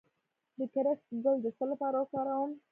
[0.57, 2.51] د کرفس ګل د څه لپاره وکاروم؟